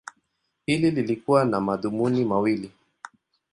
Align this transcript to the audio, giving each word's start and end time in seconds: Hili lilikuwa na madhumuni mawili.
Hili 0.65 0.91
lilikuwa 0.91 1.45
na 1.45 1.61
madhumuni 1.61 2.25
mawili. 2.25 2.71